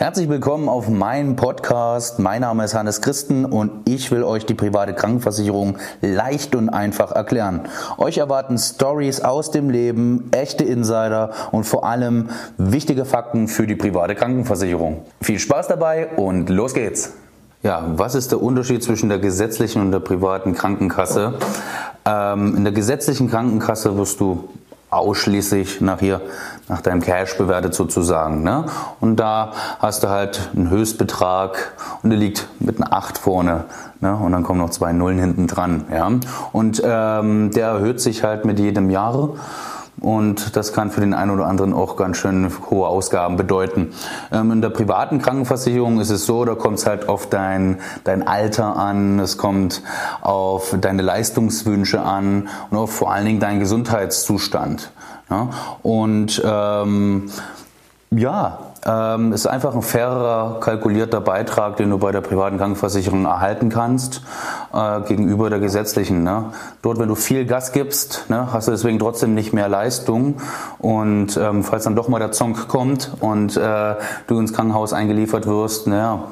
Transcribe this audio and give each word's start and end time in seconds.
Herzlich 0.00 0.30
willkommen 0.30 0.70
auf 0.70 0.88
meinem 0.88 1.36
Podcast. 1.36 2.20
Mein 2.20 2.40
Name 2.40 2.64
ist 2.64 2.72
Hannes 2.72 3.02
Christen 3.02 3.44
und 3.44 3.86
ich 3.86 4.10
will 4.10 4.24
euch 4.24 4.46
die 4.46 4.54
private 4.54 4.94
Krankenversicherung 4.94 5.76
leicht 6.00 6.54
und 6.54 6.70
einfach 6.70 7.12
erklären. 7.12 7.68
Euch 7.98 8.16
erwarten 8.16 8.56
Stories 8.56 9.20
aus 9.20 9.50
dem 9.50 9.68
Leben, 9.68 10.30
echte 10.32 10.64
Insider 10.64 11.32
und 11.52 11.64
vor 11.64 11.84
allem 11.84 12.30
wichtige 12.56 13.04
Fakten 13.04 13.46
für 13.46 13.66
die 13.66 13.76
private 13.76 14.14
Krankenversicherung. 14.14 15.02
Viel 15.20 15.38
Spaß 15.38 15.68
dabei 15.68 16.08
und 16.16 16.48
los 16.48 16.72
geht's! 16.72 17.12
Ja, 17.62 17.84
was 17.96 18.14
ist 18.14 18.32
der 18.32 18.42
Unterschied 18.42 18.82
zwischen 18.82 19.10
der 19.10 19.18
gesetzlichen 19.18 19.82
und 19.82 19.92
der 19.92 20.00
privaten 20.00 20.54
Krankenkasse? 20.54 21.34
Ähm, 22.06 22.56
in 22.56 22.64
der 22.64 22.72
gesetzlichen 22.72 23.28
Krankenkasse 23.28 23.98
wirst 23.98 24.18
du 24.18 24.48
ausschließlich 24.90 25.80
nach 25.80 26.00
hier, 26.00 26.20
nach 26.68 26.80
deinem 26.80 27.00
Cash 27.00 27.36
bewertet 27.38 27.74
sozusagen. 27.74 28.42
Ne? 28.42 28.66
Und 29.00 29.16
da 29.16 29.52
hast 29.78 30.02
du 30.02 30.08
halt 30.08 30.50
einen 30.54 30.70
Höchstbetrag 30.70 31.72
und 32.02 32.10
der 32.10 32.18
liegt 32.18 32.48
mit 32.58 32.80
einer 32.80 32.92
8 32.92 33.18
vorne. 33.18 33.64
Ne? 34.00 34.14
Und 34.16 34.32
dann 34.32 34.42
kommen 34.42 34.60
noch 34.60 34.70
zwei 34.70 34.92
Nullen 34.92 35.18
hinten 35.18 35.46
dran. 35.46 35.84
Ja? 35.92 36.10
Und 36.52 36.82
ähm, 36.84 37.50
der 37.52 37.68
erhöht 37.68 38.00
sich 38.00 38.24
halt 38.24 38.44
mit 38.44 38.58
jedem 38.58 38.90
Jahr. 38.90 39.30
Und 40.00 40.56
das 40.56 40.72
kann 40.72 40.90
für 40.90 41.00
den 41.00 41.12
einen 41.14 41.30
oder 41.30 41.46
anderen 41.46 41.74
auch 41.74 41.96
ganz 41.96 42.16
schön 42.16 42.50
hohe 42.70 42.86
Ausgaben 42.86 43.36
bedeuten. 43.36 43.92
Ähm, 44.32 44.52
in 44.52 44.62
der 44.62 44.70
privaten 44.70 45.20
Krankenversicherung 45.20 46.00
ist 46.00 46.10
es 46.10 46.26
so, 46.26 46.44
da 46.44 46.54
kommt 46.54 46.78
es 46.78 46.86
halt 46.86 47.08
auf 47.08 47.28
dein, 47.28 47.80
dein 48.04 48.26
Alter 48.26 48.76
an, 48.76 49.18
es 49.18 49.36
kommt 49.36 49.82
auf 50.22 50.74
deine 50.80 51.02
Leistungswünsche 51.02 52.00
an 52.00 52.48
und 52.70 52.78
auf 52.78 52.92
vor 52.92 53.12
allen 53.12 53.26
Dingen 53.26 53.40
deinen 53.40 53.60
Gesundheitszustand. 53.60 54.90
Und 55.82 56.42
ähm, 56.44 57.30
ja, 58.10 58.58
ähm, 58.84 59.32
ist 59.32 59.46
einfach 59.46 59.74
ein 59.74 59.82
fairer, 59.82 60.58
kalkulierter 60.60 61.20
Beitrag, 61.20 61.76
den 61.76 61.90
du 61.90 61.98
bei 61.98 62.12
der 62.12 62.22
privaten 62.22 62.58
Krankenversicherung 62.58 63.24
erhalten 63.24 63.68
kannst 63.68 64.22
äh, 64.72 65.00
gegenüber 65.02 65.50
der 65.50 65.60
gesetzlichen. 65.60 66.24
Ne? 66.24 66.46
Dort, 66.82 66.98
wenn 66.98 67.08
du 67.08 67.14
viel 67.14 67.46
Gas 67.46 67.72
gibst, 67.72 68.26
ne, 68.28 68.52
hast 68.52 68.68
du 68.68 68.72
deswegen 68.72 68.98
trotzdem 68.98 69.34
nicht 69.34 69.52
mehr 69.52 69.68
Leistung. 69.68 70.36
Und 70.78 71.36
ähm, 71.36 71.62
falls 71.62 71.84
dann 71.84 71.94
doch 71.94 72.08
mal 72.08 72.18
der 72.18 72.32
Zonk 72.32 72.68
kommt 72.68 73.12
und 73.20 73.56
äh, 73.56 73.94
du 74.26 74.38
ins 74.40 74.52
Krankenhaus 74.52 74.92
eingeliefert 74.92 75.46
wirst, 75.46 75.86
naja, 75.86 76.24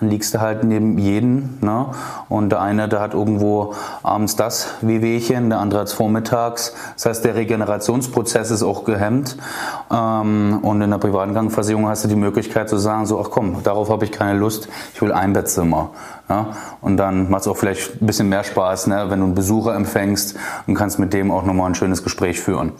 dann 0.00 0.10
liegst 0.10 0.34
du 0.34 0.40
halt 0.40 0.64
neben 0.64 0.98
jedem. 0.98 1.58
Ne? 1.60 1.86
Und 2.28 2.50
der 2.50 2.60
eine, 2.60 2.88
der 2.88 3.00
hat 3.00 3.14
irgendwo 3.14 3.74
abends 4.02 4.36
das 4.36 4.68
Wehwehchen, 4.80 5.50
der 5.50 5.60
andere 5.60 5.80
hat 5.80 5.88
es 5.88 5.92
vormittags. 5.92 6.74
Das 6.94 7.06
heißt, 7.06 7.24
der 7.24 7.34
Regenerationsprozess 7.34 8.50
ist 8.50 8.62
auch 8.62 8.84
gehemmt. 8.84 9.36
Ähm, 9.92 10.58
und 10.62 10.80
in 10.80 10.90
der 10.90 10.98
privaten 10.98 11.34
Krankenversicherung 11.34 11.88
hast 11.88 12.04
du 12.04 12.08
die 12.08 12.16
Möglichkeit 12.16 12.68
zu 12.68 12.76
sagen, 12.76 13.06
so, 13.06 13.20
ach 13.20 13.30
komm, 13.30 13.62
darauf 13.62 13.90
habe 13.90 14.04
ich 14.04 14.12
keine 14.12 14.38
Lust, 14.38 14.68
ich 14.94 15.02
will 15.02 15.12
ein 15.12 15.32
Bettzimmer. 15.32 15.90
Ja? 16.28 16.48
Und 16.80 16.96
dann 16.96 17.30
macht 17.30 17.42
es 17.42 17.48
auch 17.48 17.56
vielleicht 17.56 18.00
ein 18.00 18.06
bisschen 18.06 18.28
mehr 18.28 18.44
Spaß, 18.44 18.88
ne? 18.88 19.06
wenn 19.08 19.20
du 19.20 19.26
einen 19.26 19.34
Besucher 19.34 19.74
empfängst 19.74 20.36
und 20.66 20.74
kannst 20.74 20.98
mit 20.98 21.12
dem 21.12 21.30
auch 21.30 21.44
nochmal 21.44 21.70
ein 21.70 21.74
schönes 21.74 22.02
Gespräch 22.02 22.40
führen. 22.40 22.72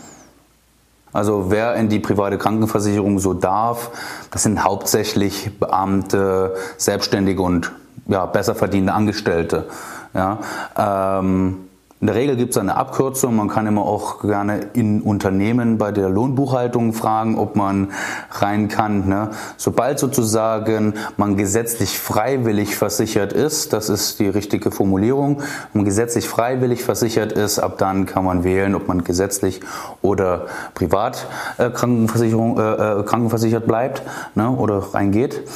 Also 1.13 1.51
wer 1.51 1.75
in 1.77 1.89
die 1.89 1.99
private 1.99 2.39
Krankenversicherung 2.39 3.19
so 3.19 3.33
darf, 3.33 3.91
das 4.31 4.43
sind 4.43 4.65
hauptsächlich 4.65 5.59
Beamte, 5.59 6.55
Selbstständige 6.77 7.43
und 7.43 7.73
ja, 8.07 8.27
besser 8.27 8.55
verdienende 8.55 8.93
Angestellte. 8.93 9.69
Ja, 10.15 10.39
ähm, 10.77 11.69
in 11.99 12.09
der 12.09 12.17
Regel 12.17 12.37
gibt 12.37 12.51
es 12.51 12.59
eine 12.59 12.77
Abkürzung. 12.77 13.37
Man 13.37 13.49
kann 13.49 13.67
immer 13.67 13.81
auch 13.81 14.21
gerne 14.21 14.61
in 14.75 15.01
Unternehmen 15.01 15.79
bei 15.79 15.93
der 15.93 16.11
Lohnbuchhaltung 16.11 16.93
fragen, 16.93 17.39
ob 17.39 17.57
man 17.57 17.91
rein 18.33 18.69
kann. 18.69 19.09
Ne? 19.09 19.31
Sobald 19.57 19.99
sozusagen 19.99 20.93
man 21.17 21.39
gesetzlich 21.39 21.99
freiwillig 21.99 22.77
versichert 22.77 23.33
ist, 23.33 23.73
das 23.73 23.89
ist 23.89 24.19
die 24.19 24.29
richtige 24.29 24.71
Formulierung, 24.71 25.39
wenn 25.39 25.81
man 25.81 25.85
gesetzlich 25.87 26.29
freiwillig 26.29 26.85
versichert 26.85 27.33
ist, 27.33 27.59
ab 27.59 27.79
dann 27.79 28.05
kann 28.05 28.27
man 28.27 28.45
wählen, 28.45 28.75
ob 28.75 28.89
man 28.89 29.03
gesetzlich 29.03 29.63
oder 30.03 30.49
privat 30.75 31.27
äh, 31.57 31.71
Krankenversicherung, 31.71 32.59
äh, 32.59 33.01
äh 33.01 33.03
krankenversichert 33.05 33.67
bleibt 33.67 34.03
ne? 34.35 34.51
oder 34.51 34.79
reingeht. 34.93 35.49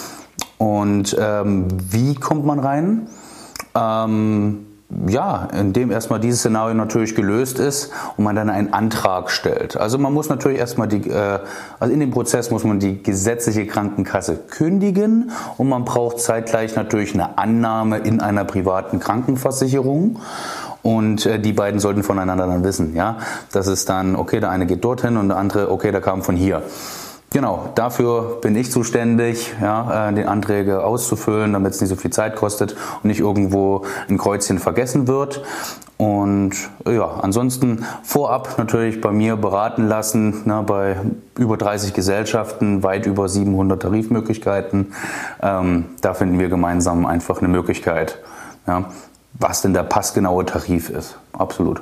Und 0.56 1.14
ähm, 1.20 1.68
wie 1.90 2.14
kommt 2.14 2.46
man 2.46 2.60
rein? 2.60 3.08
Ähm, 3.74 4.66
ja, 5.06 5.48
indem 5.58 5.90
erstmal 5.90 6.20
dieses 6.20 6.40
Szenario 6.40 6.74
natürlich 6.74 7.14
gelöst 7.14 7.58
ist 7.58 7.92
und 8.16 8.24
man 8.24 8.34
dann 8.34 8.50
einen 8.50 8.72
Antrag 8.72 9.30
stellt. 9.30 9.76
Also 9.76 9.98
man 9.98 10.12
muss 10.12 10.28
natürlich 10.28 10.58
erstmal 10.58 10.88
die, 10.88 11.08
äh, 11.08 11.38
also 11.78 11.92
in 11.92 12.00
dem 12.00 12.10
Prozess 12.10 12.50
muss 12.50 12.64
man 12.64 12.80
die 12.80 13.02
gesetzliche 13.02 13.66
Krankenkasse 13.66 14.36
kündigen 14.36 15.30
und 15.58 15.68
man 15.68 15.84
braucht 15.84 16.20
zeitgleich 16.20 16.74
natürlich 16.74 17.14
eine 17.14 17.38
Annahme 17.38 17.98
in 17.98 18.20
einer 18.20 18.44
privaten 18.44 19.00
Krankenversicherung. 19.00 20.18
Und 20.82 21.26
äh, 21.26 21.38
die 21.38 21.52
beiden 21.52 21.78
sollten 21.78 22.02
voneinander 22.02 22.46
dann 22.46 22.64
wissen, 22.64 22.94
ja. 22.96 23.18
Das 23.52 23.66
ist 23.66 23.88
dann, 23.90 24.16
okay, 24.16 24.40
der 24.40 24.50
eine 24.50 24.64
geht 24.64 24.82
dorthin 24.82 25.18
und 25.18 25.28
der 25.28 25.36
andere, 25.36 25.70
okay, 25.70 25.92
der 25.92 26.00
kam 26.00 26.22
von 26.22 26.36
hier. 26.36 26.62
Genau, 27.32 27.68
dafür 27.76 28.38
bin 28.42 28.56
ich 28.56 28.72
zuständig, 28.72 29.54
ja, 29.62 30.08
äh, 30.08 30.12
den 30.12 30.26
Anträge 30.26 30.82
auszufüllen, 30.82 31.52
damit 31.52 31.74
es 31.74 31.80
nicht 31.80 31.90
so 31.90 31.94
viel 31.94 32.10
Zeit 32.10 32.34
kostet 32.34 32.72
und 32.72 33.04
nicht 33.04 33.20
irgendwo 33.20 33.84
ein 34.08 34.18
Kreuzchen 34.18 34.58
vergessen 34.58 35.06
wird. 35.06 35.44
Und 35.96 36.52
ja, 36.88 37.08
ansonsten 37.22 37.84
vorab 38.02 38.58
natürlich 38.58 39.00
bei 39.00 39.12
mir 39.12 39.36
beraten 39.36 39.86
lassen, 39.86 40.42
ne, 40.44 40.64
bei 40.66 40.96
über 41.38 41.56
30 41.56 41.94
Gesellschaften, 41.94 42.82
weit 42.82 43.06
über 43.06 43.28
700 43.28 43.80
Tarifmöglichkeiten. 43.80 44.92
Ähm, 45.40 45.84
da 46.00 46.14
finden 46.14 46.40
wir 46.40 46.48
gemeinsam 46.48 47.06
einfach 47.06 47.38
eine 47.38 47.48
Möglichkeit, 47.48 48.18
ja, 48.66 48.86
was 49.34 49.62
denn 49.62 49.72
der 49.72 49.84
passgenaue 49.84 50.46
Tarif 50.46 50.90
ist. 50.90 51.16
Absolut. 51.32 51.80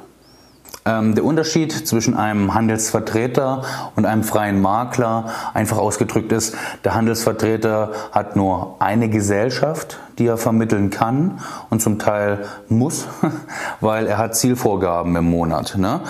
Ähm, 0.84 1.14
der 1.14 1.24
Unterschied 1.24 1.72
zwischen 1.72 2.16
einem 2.16 2.54
Handelsvertreter 2.54 3.62
und 3.96 4.06
einem 4.06 4.22
freien 4.22 4.60
Makler 4.60 5.30
einfach 5.54 5.78
ausgedrückt 5.78 6.32
ist, 6.32 6.56
der 6.84 6.94
Handelsvertreter 6.94 7.92
hat 8.12 8.36
nur 8.36 8.76
eine 8.78 9.08
Gesellschaft, 9.08 9.98
die 10.18 10.26
er 10.26 10.36
vermitteln 10.36 10.90
kann 10.90 11.40
und 11.70 11.80
zum 11.80 11.98
Teil 11.98 12.44
muss, 12.68 13.06
weil 13.80 14.06
er 14.06 14.18
hat 14.18 14.36
Zielvorgaben 14.36 15.14
im 15.16 15.24
Monat. 15.24 15.76
Ne? 15.76 16.00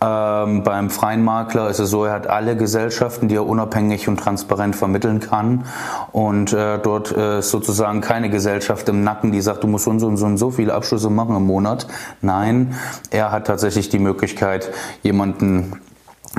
Ähm, 0.00 0.62
beim 0.62 0.90
freien 0.90 1.22
Makler 1.24 1.68
ist 1.68 1.78
es 1.78 1.90
so, 1.90 2.04
er 2.04 2.12
hat 2.12 2.26
alle 2.26 2.56
Gesellschaften, 2.56 3.28
die 3.28 3.36
er 3.36 3.46
unabhängig 3.46 4.08
und 4.08 4.18
transparent 4.18 4.74
vermitteln 4.74 5.20
kann 5.20 5.64
und 6.10 6.52
äh, 6.52 6.78
dort 6.78 7.16
äh, 7.16 7.38
ist 7.38 7.50
sozusagen 7.50 8.00
keine 8.00 8.30
Gesellschaft 8.30 8.88
im 8.88 9.04
Nacken, 9.04 9.32
die 9.32 9.40
sagt, 9.40 9.62
du 9.62 9.68
musst 9.68 9.84
so 9.84 9.90
und 9.90 10.00
so 10.00 10.06
und 10.06 10.16
so, 10.16 10.26
und 10.26 10.38
so 10.38 10.50
viele 10.50 10.74
Abschlüsse 10.74 11.10
machen 11.10 11.36
im 11.36 11.46
Monat. 11.46 11.86
Nein, 12.20 12.74
er 13.10 13.30
hat 13.30 13.46
tatsächlich 13.46 13.88
die 13.88 13.98
Möglichkeit, 13.98 14.70
jemanden 15.02 15.80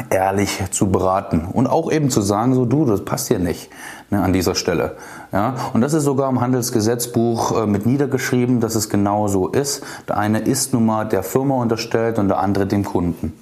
ehrlich 0.10 0.64
zu 0.72 0.90
beraten 0.90 1.48
und 1.52 1.68
auch 1.68 1.92
eben 1.92 2.10
zu 2.10 2.22
sagen, 2.22 2.56
so 2.56 2.66
du, 2.66 2.86
das 2.86 3.06
passt 3.06 3.28
hier 3.28 3.40
nicht 3.40 3.70
ne, 4.10 4.22
an 4.22 4.34
dieser 4.34 4.56
Stelle. 4.56 4.96
Ja, 5.32 5.56
und 5.74 5.82
das 5.82 5.94
ist 5.94 6.04
sogar 6.04 6.30
im 6.30 6.42
Handelsgesetzbuch 6.42 7.64
äh, 7.64 7.68
mit 7.68 7.86
niedergeschrieben, 7.86 8.60
dass 8.60 8.76
es 8.76 8.90
genau 8.90 9.28
so 9.28 9.48
ist. 9.48 9.84
Der 10.08 10.18
eine 10.18 10.40
ist 10.40 10.74
nun 10.74 10.86
mal 10.86 11.06
der 11.06 11.24
Firma 11.24 11.56
unterstellt 11.56 12.18
und 12.18 12.28
der 12.28 12.40
andere 12.40 12.66
dem 12.66 12.84
Kunden. 12.84 13.34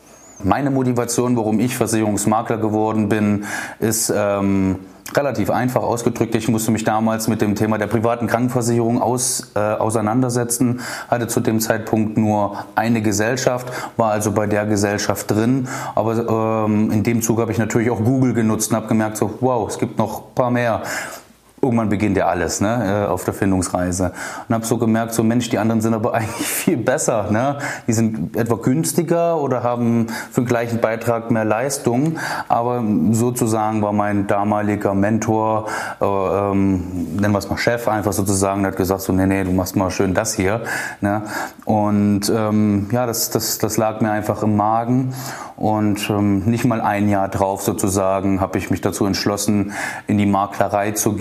Meine 0.44 0.72
Motivation, 0.72 1.38
warum 1.38 1.60
ich 1.60 1.78
Versicherungsmakler 1.78 2.58
geworden 2.58 3.10
bin, 3.10 3.46
ist 3.80 4.12
ähm, 4.14 4.78
relativ 5.16 5.50
einfach 5.50 5.82
ausgedrückt. 5.82 6.36
Ich 6.36 6.48
musste 6.48 6.72
mich 6.72 6.84
damals 6.84 7.28
mit 7.28 7.42
dem 7.42 7.56
Thema 7.56 7.78
der 7.78 7.88
privaten 7.88 8.28
Krankenversicherung 8.28 9.02
aus, 9.02 9.52
äh, 9.56 9.60
auseinandersetzen, 9.60 10.82
hatte 11.10 11.28
zu 11.28 11.40
dem 11.40 11.60
Zeitpunkt 11.60 12.18
nur 12.18 12.58
eine 12.76 13.02
Gesellschaft, 13.02 13.72
war 13.98 14.12
also 14.12 14.32
bei 14.32 14.48
der 14.48 14.66
Gesellschaft 14.66 15.30
drin. 15.32 15.68
Aber 15.96 16.66
ähm, 16.66 16.92
in 16.92 17.04
dem 17.04 17.22
Zug 17.22 17.40
habe 17.40 17.52
ich 17.52 17.58
natürlich 17.58 17.90
auch 17.90 18.04
Google 18.04 18.34
genutzt 18.34 18.72
und 18.72 18.78
habe 18.78 18.88
gemerkt, 18.88 19.18
so, 19.18 19.38
wow, 19.42 19.68
es 19.70 19.78
gibt 19.78 19.98
noch 19.98 20.20
ein 20.20 20.36
paar 20.36 20.52
mehr 20.52 20.82
irgendwann 21.62 21.90
beginnt 21.90 22.18
ja 22.18 22.28
alles 22.28 22.60
ne, 22.60 23.06
äh, 23.06 23.08
auf 23.08 23.24
der 23.24 23.34
Findungsreise. 23.34 24.14
Und 24.48 24.56
habe 24.56 24.66
so 24.66 24.78
gemerkt, 24.78 25.14
so 25.14 25.24
Mensch, 25.24 25.50
die 25.50 25.58
anderen 25.58 25.82
sind 25.82 25.94
aber 25.94 26.14
eigentlich 26.16 26.48
viel 26.48 26.78
besser. 26.78 27.30
Ne? 27.32 27.58
Die 27.88 27.94
sind 27.94 28.36
etwa 28.36 28.56
günstiger 28.56 29.38
oder 29.38 29.64
haben 29.64 30.08
für 30.32 30.42
den 30.42 30.48
gleichen 30.48 30.82
Beitrag 30.82 31.30
mehr 31.32 31.46
Leistung. 31.46 32.18
Aber 32.48 32.84
sozusagen 33.12 33.82
war 33.82 33.94
mein 33.94 34.28
damaliger 34.28 34.96
Mentor, 34.96 35.68
äh, 36.02 36.06
ähm, 36.06 37.16
nennen 37.20 37.34
wir 37.34 37.40
es 37.40 37.50
mal 37.50 37.58
Chef, 37.58 37.88
einfach 37.88 38.14
sozusagen, 38.14 38.66
hat 38.66 38.76
gesagt, 38.76 39.02
so 39.02 39.14
nee, 39.14 39.26
nee, 39.26 39.44
du 39.44 39.52
machst 39.52 39.76
mal 39.76 39.92
schön 39.92 40.14
das 40.14 40.34
hier. 40.34 40.62
Ne? 41.00 41.24
Und 41.66 42.32
ähm, 42.36 42.90
ja, 42.92 43.06
das, 43.06 43.30
das, 43.30 43.60
das 43.60 43.78
lag 43.78 44.02
mir 44.02 44.12
einfach 44.12 44.42
im 44.42 44.56
Magen. 44.56 45.14
Und 45.62 46.10
ähm, 46.10 46.40
nicht 46.46 46.66
mal 46.66 46.82
ein 46.82 47.08
Jahr 47.08 47.30
drauf 47.30 47.62
sozusagen 47.62 48.42
habe 48.42 48.58
ich 48.58 48.72
mich 48.72 48.82
dazu 48.82 49.06
entschlossen, 49.06 49.74
in 50.08 50.18
die 50.18 50.26
Maklerei 50.26 50.92
zu 50.94 51.14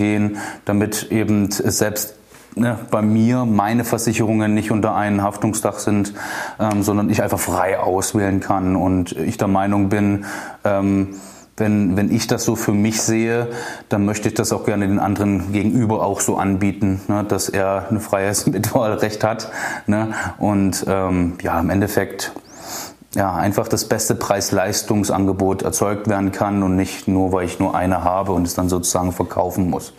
damit 0.65 1.11
eben 1.11 1.50
selbst 1.50 2.15
ne, 2.56 2.79
bei 2.91 3.03
mir 3.03 3.44
meine 3.44 3.85
Versicherungen 3.85 4.55
nicht 4.55 4.71
unter 4.71 4.94
einem 4.94 5.23
Haftungsdach 5.23 5.79
sind, 5.79 6.15
ähm, 6.59 6.82
sondern 6.82 7.11
ich 7.11 7.23
einfach 7.23 7.41
frei 7.41 7.79
auswählen 7.79 8.41
kann. 8.41 8.77
Und 8.77 9.12
ich 9.12 9.38
der 9.38 9.49
Meinung 9.49 9.88
bin, 9.88 10.25
ähm, 10.65 11.17
wenn, 11.56 11.97
wenn 11.97 12.11
ich 12.11 12.27
das 12.27 12.44
so 12.44 12.56
für 12.56 12.73
mich 12.73 13.03
sehe, 13.03 13.49
dann 13.91 14.06
möchte 14.06 14.29
ich 14.29 14.35
das 14.35 14.50
auch 14.50 14.65
gerne 14.65 14.88
den 14.88 14.99
anderen 14.99 15.53
gegenüber 15.53 16.03
auch 16.03 16.21
so 16.21 16.37
anbieten, 16.37 17.00
ne, 17.09 17.25
dass 17.25 17.49
er 17.49 17.87
ein 17.91 18.00
freies 18.00 18.47
Mitwahlrecht 18.49 19.23
hat. 19.23 19.50
Ne, 19.87 20.09
und 20.38 20.85
ähm, 20.88 21.35
ja, 21.43 21.61
im 21.61 21.71
Endeffekt 21.71 22.32
ja, 23.15 23.35
einfach 23.35 23.67
das 23.69 23.87
beste 23.87 24.15
Preis-Leistungsangebot 24.15 25.62
erzeugt 25.62 26.09
werden 26.09 26.33
kann 26.33 26.62
und 26.62 26.77
nicht 26.77 27.09
nur, 27.09 27.33
weil 27.33 27.45
ich 27.45 27.59
nur 27.59 27.75
eine 27.75 28.05
habe 28.05 28.33
und 28.33 28.47
es 28.47 28.55
dann 28.55 28.69
sozusagen 28.69 29.12
verkaufen 29.12 29.69
muss. 29.69 29.93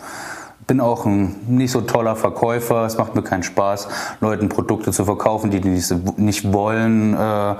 Bin 0.68 0.80
auch 0.80 1.06
ein 1.06 1.36
nicht 1.48 1.72
so 1.72 1.82
toller 1.82 2.16
Verkäufer. 2.16 2.86
Es 2.86 2.98
macht 2.98 3.16
mir 3.16 3.24
keinen 3.24 3.44
Spaß, 3.44 3.90
Leuten 4.22 4.48
Produkte 4.48 4.92
zu 4.92 5.04
verkaufen, 5.04 5.52
die 5.52 5.60
die 5.60 5.82
nicht 6.16 6.54
wollen 6.54 7.14
äh, 7.14 7.56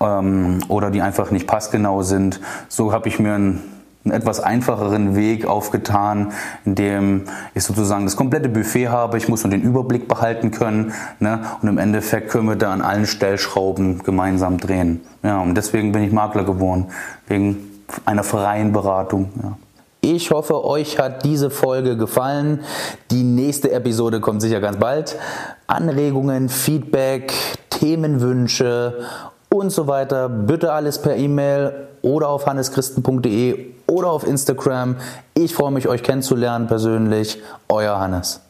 ähm, 0.00 0.58
oder 0.68 0.90
die 0.90 1.02
einfach 1.02 1.30
nicht 1.30 1.46
passgenau 1.46 2.02
sind. 2.02 2.40
So 2.68 2.92
habe 2.92 3.08
ich 3.08 3.20
mir 3.20 3.34
ein 3.34 3.62
einen 4.10 4.20
etwas 4.20 4.40
einfacheren 4.40 5.16
Weg 5.16 5.46
aufgetan, 5.46 6.32
in 6.64 6.74
dem 6.74 7.24
ich 7.54 7.64
sozusagen 7.64 8.04
das 8.04 8.16
komplette 8.16 8.48
Buffet 8.48 8.88
habe. 8.88 9.18
Ich 9.18 9.28
muss 9.28 9.44
nur 9.44 9.50
den 9.50 9.62
Überblick 9.62 10.08
behalten 10.08 10.50
können. 10.50 10.92
Ne? 11.20 11.40
Und 11.60 11.68
im 11.68 11.78
Endeffekt 11.78 12.30
können 12.30 12.48
wir 12.48 12.56
da 12.56 12.72
an 12.72 12.80
allen 12.80 13.06
Stellschrauben 13.06 14.02
gemeinsam 14.02 14.58
drehen. 14.58 15.00
Ja, 15.22 15.40
und 15.40 15.54
deswegen 15.54 15.92
bin 15.92 16.02
ich 16.02 16.12
Makler 16.12 16.44
geworden, 16.44 16.86
wegen 17.26 17.56
einer 18.04 18.22
freien 18.22 18.72
Beratung. 18.72 19.30
Ja. 19.42 19.56
Ich 20.00 20.30
hoffe, 20.30 20.64
euch 20.64 20.98
hat 20.98 21.24
diese 21.24 21.50
Folge 21.50 21.96
gefallen. 21.96 22.60
Die 23.10 23.24
nächste 23.24 23.72
Episode 23.72 24.20
kommt 24.20 24.40
sicher 24.40 24.60
ganz 24.60 24.78
bald. 24.78 25.16
Anregungen, 25.66 26.48
Feedback, 26.48 27.32
Themenwünsche 27.68 29.00
und 29.58 29.70
so 29.70 29.86
weiter. 29.86 30.28
Bitte 30.28 30.72
alles 30.72 31.00
per 31.00 31.16
E-Mail 31.16 31.88
oder 32.02 32.28
auf 32.28 32.46
hanneschristen.de 32.46 33.66
oder 33.86 34.10
auf 34.10 34.26
Instagram. 34.26 34.96
Ich 35.34 35.54
freue 35.54 35.72
mich, 35.72 35.88
euch 35.88 36.02
kennenzulernen 36.02 36.66
persönlich. 36.66 37.42
Euer 37.68 37.98
Hannes. 37.98 38.40